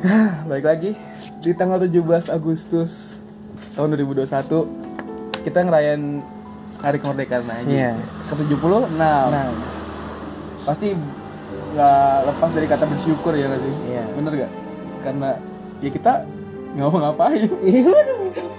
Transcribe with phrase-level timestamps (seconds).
[0.50, 0.90] Baik lagi
[1.44, 3.20] di tanggal 17 Agustus
[3.76, 6.24] tahun 2021 kita ngerayain
[6.80, 7.68] hari kemerdekaan aja.
[7.68, 7.92] Iya.
[8.24, 9.52] Ke 70 nah,
[10.64, 10.96] pasti
[11.76, 13.74] nggak lepas dari kata bersyukur ya nggak sih?
[13.92, 14.04] Iya.
[14.16, 14.52] Bener gak?
[15.04, 15.28] Karena
[15.84, 16.12] ya kita
[16.76, 17.92] nggak mau ngapain iya.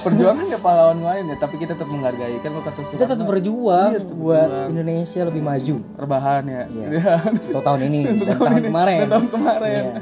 [0.00, 3.90] perjuangan ya pahlawan lain ya tapi kita tetap menghargai kan lo kata kita tetap berjuang
[3.90, 4.68] Iya, tetap buat berjuang.
[4.70, 5.76] Indonesia lebih maju.
[5.94, 6.86] rebahan ya Iya.
[7.48, 8.98] Untuk tahun ini dan tahun kemarin.
[8.98, 9.92] Dan tahun kemarin Iya.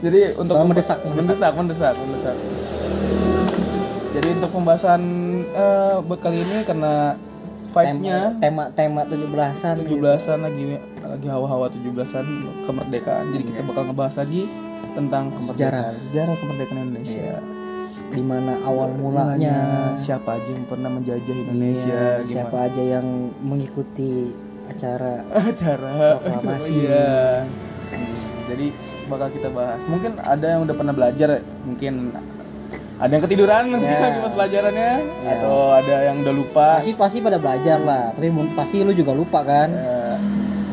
[0.00, 2.36] jadi untuk mendesak, mendesak mendesak mendesak
[4.10, 5.00] jadi untuk pembahasan
[6.02, 7.18] buat kali ini karena
[7.66, 9.82] vibe-nya Tema tema 17-an.
[9.82, 10.62] 17-an lagi
[11.00, 12.26] lagi hawa-hawa 17-an
[12.62, 14.46] kemerdekaan jadi kita bakal ngebahas lagi
[14.94, 17.42] tentang kemerdekaan sejarah kemerdekaan Indonesia
[18.10, 19.92] di mana awal mulanya.
[19.94, 23.06] Siapa aja yang pernah menjajah Indonesia Iya, siapa aja yang
[23.40, 26.18] mengikuti acara acara.
[26.18, 26.72] Proklamasi.
[26.80, 27.44] iya.
[27.90, 28.66] Hmm, jadi
[29.04, 29.80] bakal kita bahas.
[29.84, 31.28] Mungkin ada yang udah pernah belajar
[31.62, 32.12] mungkin
[32.94, 34.22] ada yang ketiduran Ya.
[34.22, 34.92] pas pelajarannya
[35.26, 36.66] atau ada yang udah lupa.
[36.78, 38.14] Pasti pasti pada belajar lah.
[38.14, 39.68] Tapi pasti lu juga lupa kan?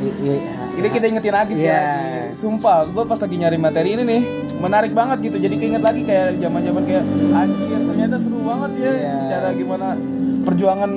[0.02, 0.44] I- i-
[0.74, 1.72] ini kita ingetin lagi Iya.
[1.74, 2.34] lagi.
[2.34, 4.22] Sumpah gue pas lagi nyari materi ini nih
[4.58, 5.38] menarik banget gitu.
[5.38, 8.92] Jadi keinget lagi kayak zaman zaman kayak anjir ternyata seru banget ya.
[8.94, 9.16] Iya.
[9.30, 9.88] cara gimana
[10.42, 10.92] perjuangan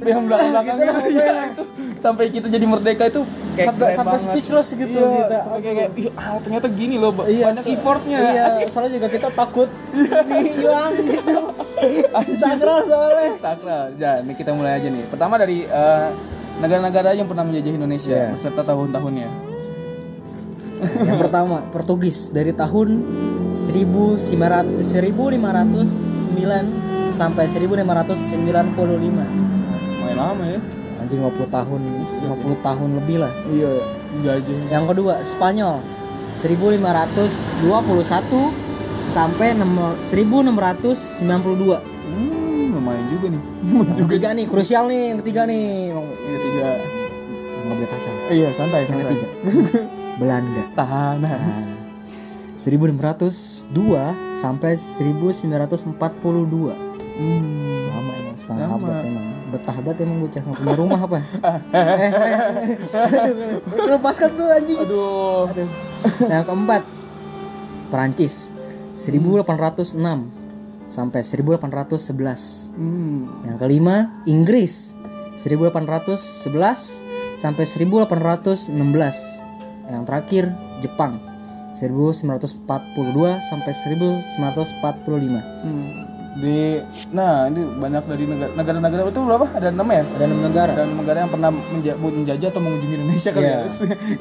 [0.00, 1.62] yang belakang belakangnya iya, itu
[1.98, 3.26] sampai kita jadi merdeka itu
[3.58, 5.38] sampai sampai speechless gitu Iya, kita.
[5.52, 8.18] kayak, kayak, "Ih, ah, ternyata gini loh Iya, banyak so- effortnya.
[8.22, 11.38] Iya, soalnya juga kita takut hilang gitu.
[12.40, 13.30] Sakral soalnya.
[13.36, 13.82] sakral.
[13.96, 15.02] Ya ini kita mulai aja nih.
[15.04, 16.06] Pertama dari eh,
[16.58, 18.30] negara-negara yang pernah menjajah Indonesia Iya.
[18.34, 19.28] beserta tahun-tahunnya
[20.78, 23.02] Yang pertama, Portugis dari tahun
[23.50, 26.70] 1900 1509
[27.10, 29.26] sampai 1595.
[29.98, 30.62] main lama ya
[30.98, 31.80] Anjing 50 tahun,
[32.22, 33.32] 50 tahun lebih lah.
[33.50, 33.70] iya
[34.14, 35.76] menjajah Yang kedua, Spanyol
[36.36, 38.52] 1521
[39.08, 41.80] sampai nem- 1692.
[42.88, 43.42] Lumayan juga nih.
[43.92, 45.66] Yang ketiga nih, krusial nih, yang ketiga nih.
[45.92, 46.64] Yang ketiga.
[47.58, 48.14] Nggak boleh kasar.
[48.26, 49.04] Eh, iya, santai, Yang santai.
[49.04, 49.26] ketiga,
[50.20, 50.62] Belanda.
[50.72, 51.16] Tahan.
[51.20, 51.38] Nah,
[52.56, 53.68] 1602
[54.34, 55.92] sampai 1942.
[57.18, 57.44] Hmm.
[57.88, 58.80] Lama emang setengah Lama.
[58.80, 59.26] abad emang.
[59.48, 61.18] Betah banget emang bocah nggak punya rumah apa?
[63.72, 64.78] Aduh, Lepaskan tuh anjing.
[64.78, 65.48] Aduh.
[66.24, 66.82] Nah, yang keempat
[67.88, 68.52] Perancis
[68.94, 70.37] 1806
[70.88, 72.72] sampai 1811.
[72.74, 73.44] Hmm.
[73.44, 74.96] Yang kelima Inggris
[75.36, 77.04] 1811
[77.38, 78.68] sampai 1816.
[79.88, 80.44] Yang terakhir
[80.82, 81.20] Jepang
[81.76, 85.44] 1942 sampai 1945.
[85.62, 86.07] Hmm.
[86.38, 86.78] Di
[87.10, 89.46] nah, ini banyak dari negara negara-negara itu berapa?
[89.50, 90.02] Ada enam ya?
[90.06, 90.72] Ada enam negara.
[90.72, 93.58] Dan negara yang pernah menja- menjajah atau mengunjungi Indonesia kali Iya.
[93.58, 93.70] ya.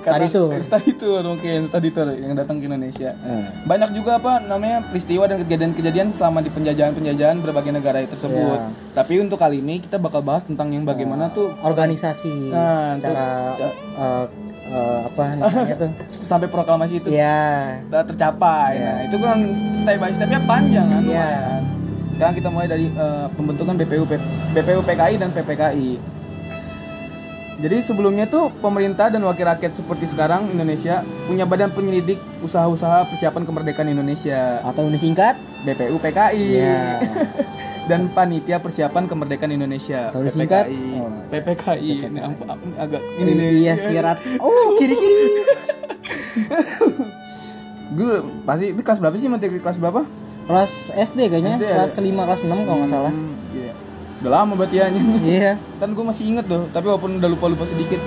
[0.04, 0.48] Tadi tuh.
[0.60, 3.14] Tadi itu mungkin tadi tuh yang datang ke Indonesia.
[3.14, 8.58] Eh, Banyak juga apa namanya peristiwa dan kejadian-kejadian selama di penjajahan-penjajahan berbagai negara tersebut.
[8.60, 8.74] Iya.
[8.96, 13.54] Tapi untuk kali ini kita bakal bahas tentang yang bagaimana tuh organisasi Nah, itu- cara
[13.54, 14.26] eh,
[14.68, 15.90] eh, apa namanya tuh?
[16.26, 17.78] sampai proklamasi itu Iya.
[17.86, 18.74] ter- tercapai.
[18.76, 19.38] Nah, itu kan
[19.78, 21.02] step by stepnya panjang kan.
[21.04, 21.62] Lumayan.
[22.18, 24.04] Sekarang kita mulai dari eh, pembentukan BPU
[24.52, 25.90] BPU PKI dan PPKI.
[27.58, 33.44] Jadi sebelumnya tuh pemerintah dan wakil rakyat seperti sekarang Indonesia punya badan penyelidik usaha-usaha persiapan
[33.44, 35.36] kemerdekaan Indonesia Atau yang disingkat?
[35.62, 37.02] BPU PKI Iya.
[37.90, 40.66] dan panitia persiapan kemerdekaan Indonesia Atau disingkat?
[40.66, 41.10] PPKI Oh.
[41.30, 44.18] PPKI ini amp- amp- ini agak ini nih Iya sirat.
[44.38, 45.18] Oh kiri-kiri.
[47.90, 48.14] gue
[48.44, 50.02] pasti itu kelas berapa sih materi kelas berapa
[50.48, 51.76] Kelas SD kayaknya, SD ada?
[51.84, 53.12] kelas 5 kelas 6 kalau nggak salah.
[53.12, 53.72] Hmm, iya.
[54.24, 54.88] udah lama berarti ya.
[55.28, 55.52] Iya.
[55.84, 58.02] kan gue masih inget doh tapi walaupun udah lupa lupa sedikit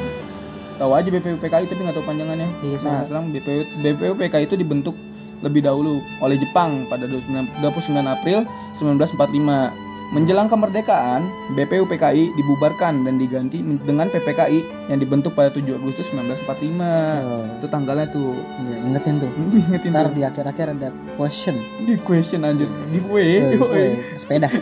[0.80, 4.56] tahu aja BPU PKI tapi nggak tahu panjangannya Iya, nah sekarang BPU BPU PKI itu
[4.56, 4.96] dibentuk
[5.40, 8.44] lebih dahulu oleh Jepang pada 29, 29 April
[8.80, 9.79] 1945
[10.10, 11.22] Menjelang kemerdekaan,
[11.54, 16.50] BPU PKI dibubarkan dan diganti dengan PPKI yang dibentuk pada 7 Agustus 1945.
[17.22, 17.46] Oh.
[17.62, 18.34] Itu tanggalnya tuh.
[18.34, 19.30] Iya, ingetin tuh.
[19.70, 20.18] Ingetin Ntar tuh.
[20.18, 21.62] di akhir-akhir ada question.
[21.86, 22.66] Di question anjir.
[22.90, 23.22] Giveaway.
[23.22, 23.86] Eh, Giveaway.
[23.86, 24.50] eh, Sepeda.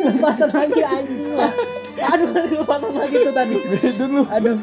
[0.00, 1.52] Lepasan lagi anjing lah.
[2.00, 3.56] Aduh, lepasan lagi tuh tadi.
[3.98, 4.20] Dulu.
[4.30, 4.56] Aduh.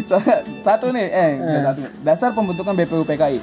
[0.66, 1.80] satu nih, eh, nggak satu.
[2.00, 3.38] Dasar pembentukan BPU PKI.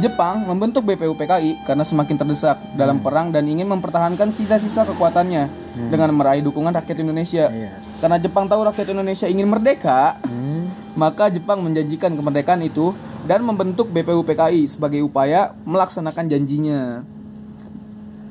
[0.00, 5.46] Jepang membentuk BPU PKI karena semakin terdesak dalam perang dan ingin mempertahankan sisa-sisa kekuatannya
[5.92, 7.52] dengan meraih dukungan rakyat Indonesia.
[7.52, 7.70] Iya.
[8.00, 10.72] Karena Jepang tahu rakyat Indonesia ingin merdeka, Hmm.
[10.96, 12.96] maka Jepang menjanjikan kemerdekaan itu
[13.28, 17.04] dan membentuk BPU PKI sebagai upaya melaksanakan janjinya.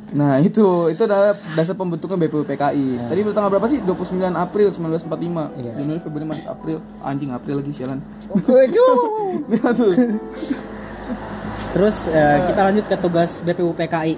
[0.10, 3.06] Nah itu itu adalah dasar pembentukan BPUPKI.
[3.06, 3.78] Tadi itu tanggal berapa sih?
[3.86, 5.54] 29 April 1945.
[5.62, 5.72] Iya.
[5.78, 6.78] Januari, Februari, Maret, April.
[7.06, 8.02] Anjing April lagi sialan.
[8.50, 8.98] Waduh.
[9.54, 9.94] Nah, tuh.
[11.70, 14.14] Terus eh, kita lanjut ke tugas BPUPKI.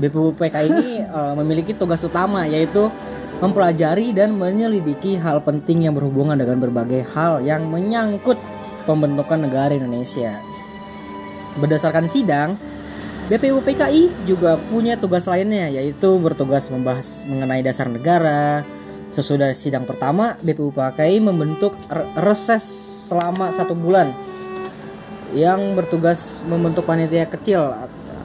[0.00, 2.92] BPUPKI ini eh, memiliki tugas utama yaitu
[3.40, 8.38] mempelajari dan menyelidiki hal penting yang berhubungan dengan berbagai hal yang menyangkut
[8.84, 10.38] pembentukan negara Indonesia.
[11.58, 12.54] Berdasarkan sidang,
[13.26, 18.62] BPUPKI juga punya tugas lainnya yaitu bertugas membahas mengenai dasar negara.
[19.12, 22.64] Sesudah sidang pertama, BPUPKI membentuk re- reses
[23.10, 24.14] selama satu bulan
[25.32, 27.72] yang bertugas membentuk panitia kecil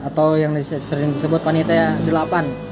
[0.04, 2.68] atau yang sering disebut panitia 8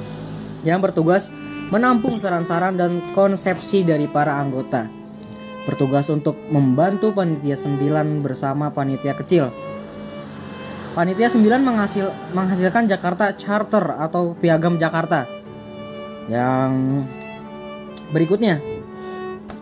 [0.63, 1.33] yang bertugas
[1.73, 4.87] menampung saran-saran dan konsepsi dari para anggota.
[5.67, 9.51] Bertugas untuk membantu panitia 9 bersama panitia kecil.
[10.95, 15.27] Panitia 9 menghasil, menghasilkan Jakarta Charter atau Piagam Jakarta.
[16.31, 16.71] Yang
[18.15, 18.63] berikutnya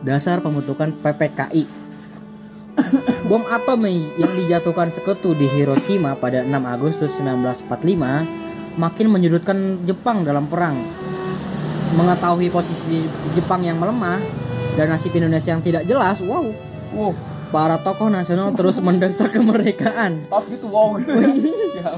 [0.05, 1.84] dasar pembentukan PPKI.
[3.25, 10.46] Bom atom yang dijatuhkan sekutu di Hiroshima pada 6 Agustus 1945 makin menyudutkan Jepang dalam
[10.46, 10.79] perang.
[11.94, 14.19] Mengetahui posisi Jepang yang melemah
[14.75, 16.43] dan nasib Indonesia yang tidak jelas, wow,
[16.94, 17.11] Wow,
[17.50, 20.31] para tokoh nasional terus mendesak kemerdekaan.
[20.31, 21.11] pas gitu wow gitu
[21.79, 21.90] ya.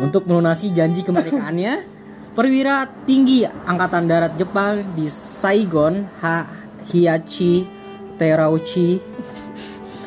[0.00, 1.84] Untuk melunasi janji kemerdekaannya,
[2.32, 6.48] perwira tinggi Angkatan Darat Jepang di Saigon, ha
[6.88, 7.68] Hiachi
[8.16, 9.00] Terauchi,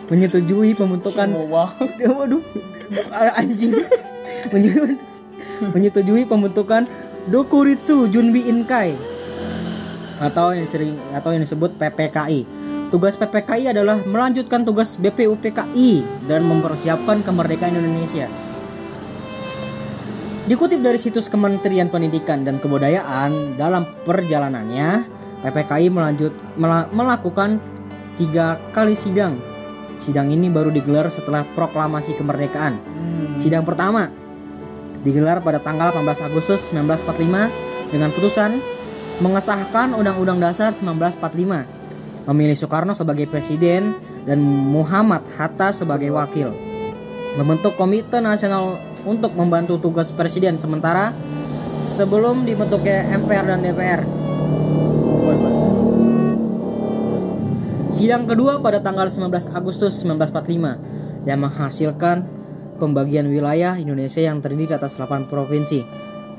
[0.07, 1.69] menyetujui pembentukan Wow.
[2.19, 2.43] waduh
[3.35, 3.73] anjing
[4.53, 4.99] Menye-
[5.73, 6.85] menyetujui pembentukan
[7.25, 8.93] Dokuritsu Junbi Inkai
[10.15, 12.45] atau yang sering atau yang disebut PPKI.
[12.87, 15.91] Tugas PPKI adalah melanjutkan tugas BPUPKI
[16.29, 18.29] dan mempersiapkan kemerdekaan Indonesia.
[20.45, 25.03] Dikutip dari situs Kementerian Pendidikan dan Kebudayaan, dalam perjalanannya,
[25.41, 27.57] PPKI melanjut mela- melakukan
[28.13, 29.35] tiga kali sidang.
[29.95, 32.79] Sidang ini baru digelar setelah proklamasi kemerdekaan.
[33.39, 34.11] Sidang pertama
[35.05, 38.57] digelar pada tanggal 18 Agustus 1945 dengan putusan
[39.23, 43.95] mengesahkan Undang-Undang Dasar 1945, memilih Soekarno sebagai presiden
[44.27, 46.51] dan Muhammad Hatta sebagai wakil
[47.35, 51.11] membentuk komite nasional untuk membantu tugas presiden sementara
[51.85, 54.01] sebelum dibentuknya MPR dan DPR.
[57.95, 62.27] Sidang kedua pada tanggal 19 Agustus 1945 yang menghasilkan
[62.75, 65.79] pembagian wilayah Indonesia yang terdiri atas 8 provinsi,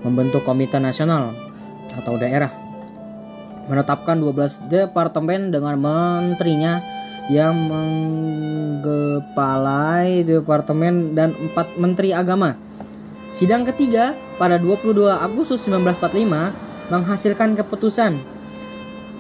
[0.05, 1.33] membentuk komite nasional
[1.97, 2.53] atau daerah,
[3.73, 6.85] menetapkan 12 departemen dengan menterinya
[7.33, 7.57] yang
[8.77, 12.53] menggepalai departemen dan 4 menteri agama.
[13.33, 18.36] Sidang ketiga pada 22 Agustus 1945 menghasilkan keputusan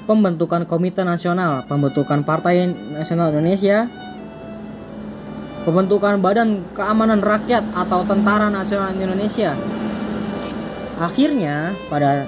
[0.07, 3.91] pembentukan Komite Nasional, pembentukan Partai Nasional Indonesia,
[5.63, 9.53] pembentukan Badan Keamanan Rakyat atau Tentara Nasional Indonesia.
[10.97, 12.25] Akhirnya pada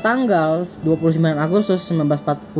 [0.00, 2.56] tanggal 29 Agustus 1945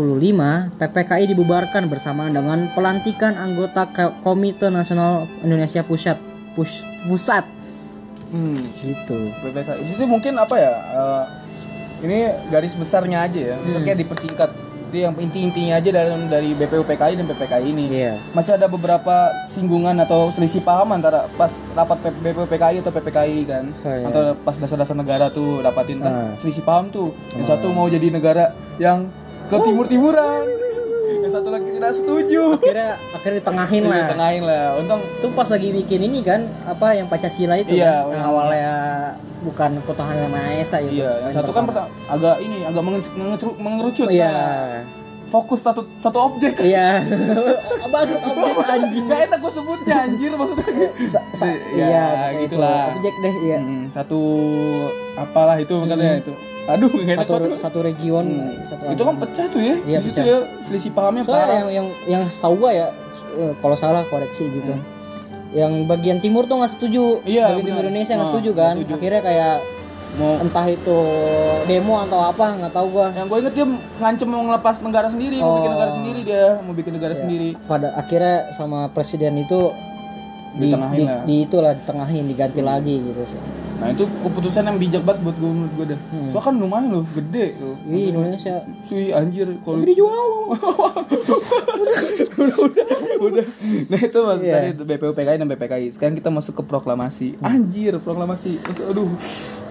[0.77, 3.89] PPKI dibubarkan bersamaan dengan pelantikan anggota
[4.21, 6.19] Komite Nasional Indonesia Pusat
[6.55, 7.45] Pus- Pusat
[8.27, 8.59] Hmm.
[8.83, 9.31] gitu.
[9.39, 10.75] PPKI itu mungkin apa ya?
[10.75, 11.23] eh,
[11.99, 13.57] ini garis besarnya aja ya.
[13.57, 14.51] Maksudnya dipersingkat.
[14.87, 17.85] Itu yang inti-intinya aja dari dari BPUPKI dan PPKI ini.
[17.91, 18.15] Iya.
[18.31, 19.15] Masih ada beberapa
[19.49, 23.65] singgungan atau selisih paham antara pas rapat BPUPKI atau PPKI kan.
[23.77, 24.07] Oh, iya.
[24.07, 26.31] Atau pas dasar-dasar negara tuh dapatin kan Ah.
[26.39, 27.11] selisih paham tuh.
[27.35, 29.11] Yang satu mau jadi negara yang
[29.47, 30.47] ke timur-timuran.
[31.19, 32.43] Yang satu lagi tidak setuju.
[32.57, 34.07] Akhirnya akhirnya ditengahin lah.
[34.07, 34.65] Tengahin lah.
[34.77, 38.75] Untung Itu pas lagi bikin ini kan apa yang Pancasila itu Iya, kan, yang- awalnya
[39.47, 40.99] bukan ketuhanan yang Maha Esa gitu.
[40.99, 41.65] Iya, yang satu kan
[42.09, 44.09] agak ini agak mengerucut, mengerucut, mengerucut.
[44.11, 44.27] Iya.
[44.29, 44.83] Nah,
[45.27, 46.59] fokus satu satu objek.
[46.59, 47.03] Iya.
[47.95, 49.05] Bagus objek anjing.
[49.07, 50.89] Gak enak gue sebutnya anjir maksudnya.
[51.07, 52.75] Sa- sa- Ya, iya, pokoknya gitulah.
[52.83, 52.91] itu.
[52.93, 53.59] Objek deh, iya.
[53.59, 54.21] Hmm, satu
[55.15, 56.35] apalah itu katanya itu.
[56.67, 57.59] Aduh, gak enak Satu banget.
[57.61, 58.59] satu region, Hmm.
[58.61, 59.75] satu Itu kan pecah tuh ya.
[59.81, 60.25] Iya, di situ pecah.
[60.27, 61.57] ya selisih pahamnya Soalnya parah.
[61.57, 62.89] yang yang yang tahu gua ya
[63.37, 64.75] eh, kalau salah koreksi gitu.
[65.53, 67.23] Yang bagian timur tuh nggak setuju.
[67.23, 67.93] Iya, bagian timur benar.
[67.93, 68.75] Indonesia nggak Ah, setuju kan.
[68.77, 68.93] setuju.
[68.95, 69.57] Akhirnya kayak
[70.17, 70.99] Mau entah itu
[71.69, 73.13] demo atau apa nggak tahu gua.
[73.13, 73.67] yang gue inget dia
[74.01, 75.75] ngancem mau ngelepas negara sendiri, mau bikin Oh.
[75.77, 77.49] negara sendiri dia, mau bikin negara sendiri.
[77.69, 79.77] Pada akhirnya sama presiden itu
[80.57, 81.23] di, di, lah.
[81.23, 83.41] di itulah ditengahin diganti lagi gitu sih.
[83.77, 86.01] Nah itu keputusan yang bijak banget buat gue menurut gue dah.
[86.27, 87.77] Soalnya kan lumayan loh, gede loh.
[87.85, 90.41] Wih Indonesia Sui anjir kalau gede juga lu.
[93.19, 93.45] udah
[93.87, 94.55] nah itu maksud Iya.
[94.55, 99.09] tadi BPUPKI dan BPKI sekarang kita masuk ke proklamasi anjir proklamasi aduh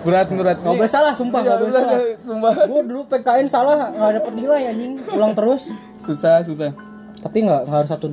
[0.01, 1.97] berat berat Nggak boleh salah, sumpah, Iya, nggak boleh salah.
[2.19, 5.69] sumpah Gue dulu PKN salah nggak dapet nilai anjing, ulang terus.
[6.03, 6.69] susah susah
[7.25, 8.05] Tapi nggak nggak harus satu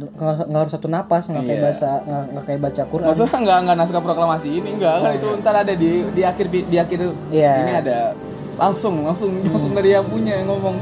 [0.48, 1.64] nggak harus satu napas, nggak kayak Iya.
[1.68, 3.06] bahasa nggak kayak baca Quran.
[3.06, 6.76] maksudnya nggak nggak naskah proklamasi ini nggak kan itu ntar ada di di akhir di
[6.76, 7.54] akhir Iya.
[7.60, 7.98] ini ada
[8.54, 10.76] langsung langsung langsung dari yang punya yang ngomong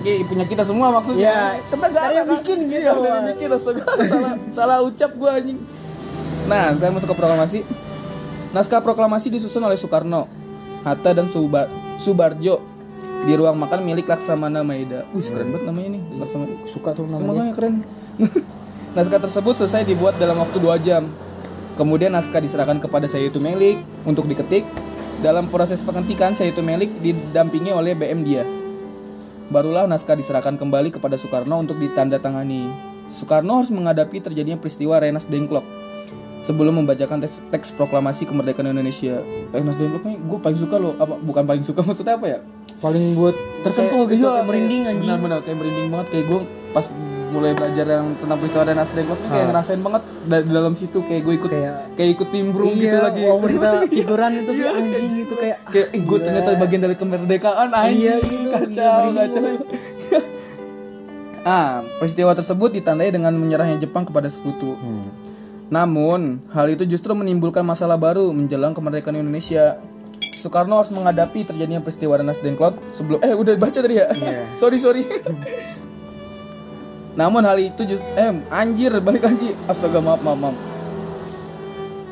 [0.00, 1.58] Iya, punya kita semua maksudnya.
[1.58, 1.66] Iya.
[1.66, 2.78] Nggak Dari ada yang bikin gitu.
[2.78, 5.58] Iya, dari bikin salah salah ucap gua anjing.
[6.46, 7.58] Nah, kita masuk ke proklamasi.
[8.54, 10.30] Naskah proklamasi disusun oleh Soekarno,
[10.80, 11.66] Hatta dan Suba-
[11.98, 12.62] Subarjo
[13.24, 15.08] di ruang makan milik Laksamana Maeda.
[15.16, 16.02] Wih, keren banget namanya nih.
[16.20, 16.52] Laksamana.
[16.68, 17.52] Suka tuh Namanya namanya.
[17.56, 17.74] keren.
[18.96, 21.08] naskah tersebut selesai dibuat dalam waktu 2 jam.
[21.76, 24.64] Kemudian naskah diserahkan kepada Sayyidu Melik untuk diketik.
[25.20, 28.44] Dalam proses pengetikan, Sayyidu Melik didampingi oleh BM Dia.
[29.46, 32.66] Barulah naskah diserahkan kembali kepada Soekarno untuk ditandatangani.
[33.14, 35.62] Soekarno harus menghadapi terjadinya peristiwa Renas Dengklok
[36.46, 39.22] sebelum membacakan teks, teks proklamasi kemerdekaan Indonesia.
[39.54, 42.38] Renas Dengklok nih gue paling suka loh, apa bukan paling suka maksudnya apa ya?
[42.76, 45.08] Paling buat tersentuh gitu, iya, kayak merinding anjing.
[45.08, 46.06] Benar-benar kayak merinding banget.
[46.12, 46.40] Kayak gue
[46.70, 46.86] pas
[47.26, 51.22] mulai belajar yang tentang peristiwa Renas Dengklok nih kayak ngerasain banget di dalam situ kayak
[51.22, 53.20] gue ikut Kayak- kayak ikut nimbrung iya, gitu lagi.
[53.20, 56.96] wow, berita figuran itu Iya, kayak anjing gitu kayak kayak eh, gue ternyata bagian dari
[56.96, 57.98] kemerdekaan anjing.
[57.98, 59.42] Iya, gitu, kacau iya, kacau.
[61.46, 64.74] ah peristiwa tersebut ditandai dengan menyerahnya Jepang kepada sekutu.
[64.74, 65.10] Hmm.
[65.66, 69.82] namun hal itu justru menimbulkan masalah baru menjelang kemerdekaan Indonesia
[70.46, 74.06] Soekarno harus menghadapi terjadinya peristiwa Renas Dengklok sebelum eh udah baca tadi ya?
[74.14, 74.46] Iya.
[74.62, 75.02] sorry sorry.
[77.18, 79.58] Namun hal itu just eh anjir balik lagi.
[79.66, 80.56] Astaga maaf maaf maaf.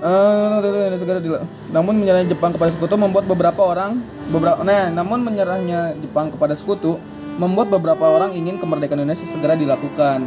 [0.04, 5.96] Eh, segera dila- namun menyerahnya Jepang kepada sekutu membuat beberapa orang beberapa nah namun menyerahnya
[5.96, 7.00] Jepang kepada sekutu
[7.40, 10.26] membuat beberapa orang ingin kemerdekaan Indonesia segera dilakukan.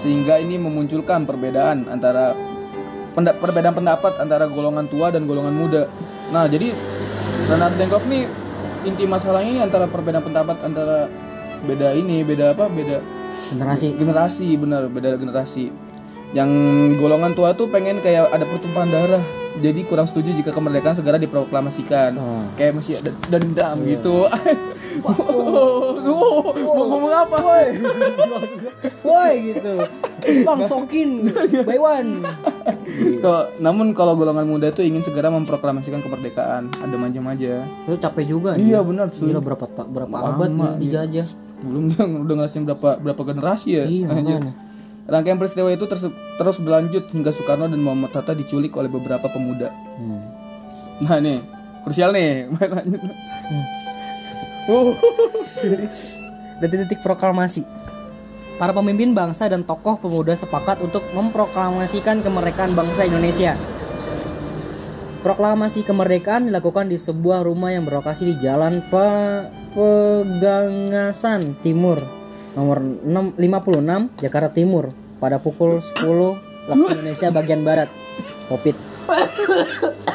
[0.00, 2.34] Sehingga ini memunculkan perbedaan antara
[3.14, 5.82] perbedaan pendapat antara golongan tua dan golongan muda.
[6.34, 6.74] Nah jadi
[7.44, 8.24] Renas Dengklok nih
[8.84, 11.08] inti masalahnya ini antara perbedaan pendapat antara
[11.64, 12.68] beda ini beda apa?
[12.68, 13.00] Beda
[13.52, 13.96] generasi.
[13.96, 15.74] generasi benar beda generasi.
[16.34, 16.50] Yang
[16.98, 19.24] golongan tua tuh pengen kayak ada pertumpahan darah
[19.54, 22.10] jadi kurang setuju jika kemerdekaan segera diproklamasikan.
[22.16, 22.44] Oh.
[22.54, 24.24] kayak masih ada dendam gitu.
[25.02, 27.36] Oh, mau ngomong apa?
[29.08, 29.34] Woi.
[29.50, 29.74] Gitu.
[30.46, 31.34] Bang sokin.
[31.66, 32.22] By one.
[33.18, 36.70] Kok- namun kalau golongan muda tuh ingin segera memproklamasikan kemerdekaan.
[36.78, 41.26] Ada macam aja lu capek juga iya benar gila berapa berapa abad dijajah.
[41.64, 41.84] belum
[42.24, 43.84] udah ngerasain berapa berapa generasi ya?
[43.88, 44.08] Iya
[45.04, 46.08] Rangkaian peristiwa itu terus,
[46.40, 49.68] terus berlanjut hingga Soekarno dan Muhammad Hatta diculik oleh beberapa pemuda.
[50.00, 50.24] Hmm.
[51.04, 51.38] Nah nih,
[51.84, 52.48] krusial nih.
[52.72, 53.00] Lanjut.
[54.64, 54.96] Uh,
[56.64, 57.68] detik-detik proklamasi
[58.56, 63.58] para pemimpin bangsa dan tokoh pemuda sepakat untuk memproklamasikan kemerdekaan bangsa Indonesia
[65.24, 71.96] Proklamasi kemerdekaan dilakukan di sebuah rumah yang berlokasi di Jalan Pe- Pegangasan Timur
[72.54, 76.02] nomor 6 56 Jakarta Timur pada pukul 10
[76.70, 77.90] waktu Indonesia bagian barat.
[78.46, 78.76] Covid.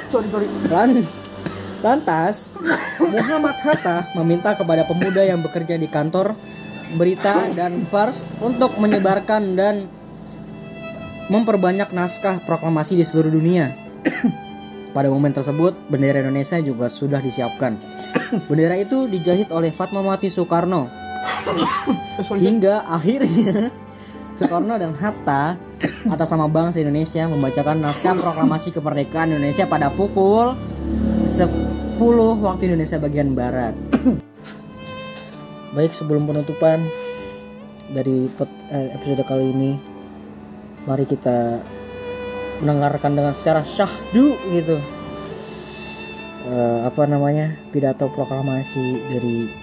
[0.09, 0.47] sorry sorry.
[0.67, 1.07] Lan-
[1.79, 2.51] Lantas,
[2.99, 6.35] Muhammad Hatta meminta kepada pemuda yang bekerja di kantor
[6.99, 9.87] berita dan pers untuk menyebarkan dan
[11.31, 13.71] memperbanyak naskah proklamasi di seluruh dunia.
[14.91, 17.79] Pada momen tersebut, bendera Indonesia juga sudah disiapkan.
[18.51, 20.89] Bendera itu dijahit oleh Fatmawati Soekarno.
[22.39, 23.73] Hingga akhirnya
[24.39, 25.59] Soekarno dan Hatta
[26.07, 30.55] atas nama bangsa Indonesia membacakan naskah proklamasi kemerdekaan Indonesia pada pukul
[31.27, 31.99] 10
[32.39, 33.75] waktu Indonesia bagian barat.
[35.75, 36.79] Baik sebelum penutupan
[37.91, 38.31] dari
[38.71, 39.71] eh, episode kali ini,
[40.87, 41.59] mari kita
[42.63, 44.79] mendengarkan dengan secara syahdu gitu.
[46.47, 49.58] Eh, apa namanya pidato proklamasi dari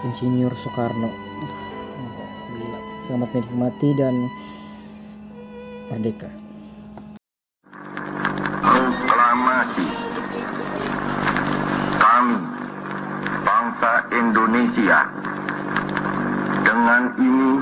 [0.00, 1.12] Insinyur Soekarno.
[3.04, 4.16] Selamat menikmati dan
[5.92, 6.30] merdeka.
[8.64, 9.88] Proklamasi
[12.00, 12.38] Kami
[13.44, 14.98] Bangsa Indonesia
[16.64, 17.52] Dengan ini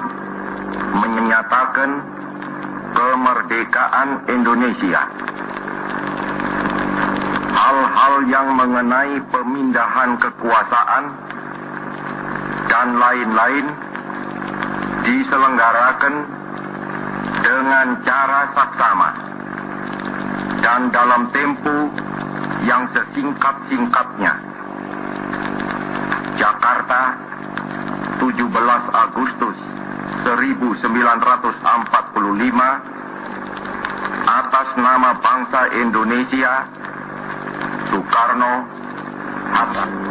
[0.94, 1.90] Menyatakan
[2.94, 5.02] Kemerdekaan Indonesia
[7.50, 11.27] Hal-hal yang mengenai pemindahan kekuasaan
[12.68, 13.66] Dan lain-lain
[15.02, 16.14] Diselenggarakan
[17.42, 19.28] Dengan cara saksama
[20.58, 21.88] dan dalam tempo
[22.66, 24.32] yang sesingkat-singkatnya.
[26.38, 27.16] Jakarta,
[28.20, 28.36] 17
[28.92, 29.56] Agustus
[34.28, 36.68] atas nama bangsa Indonesia
[37.88, 38.54] Soekarno
[39.56, 40.07] Hatta.